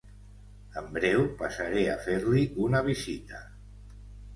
En 0.81 0.87
breu 0.95 1.21
passaré 1.43 1.85
a 1.95 2.01
fer-li 2.09 2.49
una 2.71 2.85
visita 2.93 3.49